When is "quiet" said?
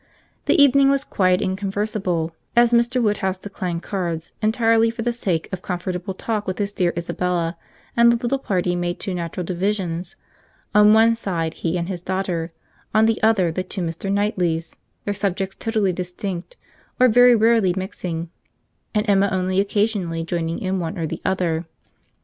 1.05-1.43